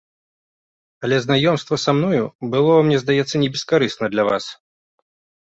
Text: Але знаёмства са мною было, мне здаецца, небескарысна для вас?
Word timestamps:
Але 1.07 1.17
знаёмства 1.25 1.75
са 1.83 1.91
мною 1.97 2.23
было, 2.55 2.73
мне 2.87 2.97
здаецца, 3.05 3.35
небескарысна 3.45 4.05
для 4.15 4.23
вас? 4.31 4.45